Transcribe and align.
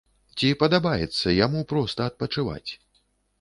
Ці 0.37 0.47
падабаецца 0.61 1.33
яму 1.45 1.61
проста 1.75 2.09
адпачываць? 2.13 2.71